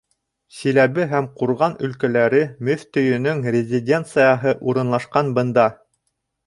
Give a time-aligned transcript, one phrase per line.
[0.59, 5.73] Силәбе һәм Ҡурған өлкәләре мөфтөйөнөң резиденцияһы урынлашҡан бында.